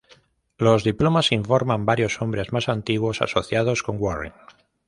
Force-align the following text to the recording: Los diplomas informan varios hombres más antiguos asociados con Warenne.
Los 0.57 0.83
diplomas 0.83 1.31
informan 1.31 1.85
varios 1.85 2.23
hombres 2.23 2.51
más 2.51 2.69
antiguos 2.69 3.21
asociados 3.21 3.83
con 3.83 3.97
Warenne. 3.99 4.33